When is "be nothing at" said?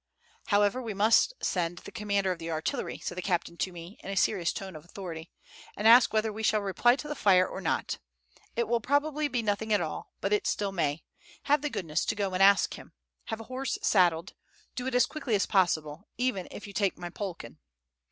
9.27-9.79